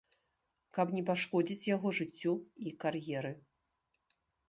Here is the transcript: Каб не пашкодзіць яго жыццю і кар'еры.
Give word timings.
Каб 0.77 0.93
не 0.95 1.03
пашкодзіць 1.09 1.69
яго 1.75 1.87
жыццю 1.99 2.33
і 2.67 2.77
кар'еры. 2.85 3.31